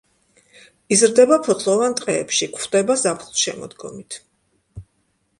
[0.95, 4.19] იზრდება ფოთლოვან ტყეებში, გვხვდება ზაფხულ-შემოდგომით.